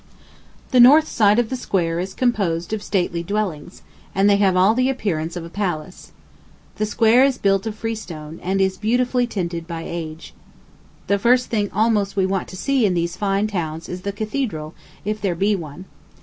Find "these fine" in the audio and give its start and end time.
12.95-13.45